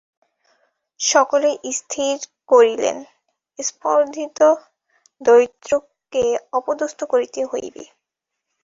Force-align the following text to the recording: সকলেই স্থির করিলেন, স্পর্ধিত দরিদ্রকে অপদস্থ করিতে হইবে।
সকলেই 0.99 1.57
স্থির 1.71 2.15
করিলেন, 2.49 2.97
স্পর্ধিত 3.59 4.39
দরিদ্রকে 5.21 6.25
অপদস্থ 6.53 6.99
করিতে 7.11 7.41
হইবে। 7.45 7.83